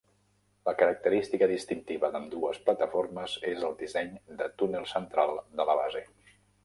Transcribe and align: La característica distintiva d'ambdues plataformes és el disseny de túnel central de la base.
La 0.67 0.71
característica 0.77 1.49
distintiva 1.51 2.09
d'ambdues 2.15 2.59
plataformes 2.69 3.35
és 3.51 3.67
el 3.69 3.77
disseny 3.83 4.11
de 4.41 4.49
túnel 4.63 4.89
central 4.95 5.35
de 5.61 5.69
la 5.73 5.77
base. 5.83 6.03